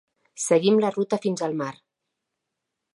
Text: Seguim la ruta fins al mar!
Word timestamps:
Seguim 0.43 0.81
la 0.85 0.91
ruta 0.97 1.21
fins 1.27 1.47
al 1.49 1.57
mar! 1.63 1.71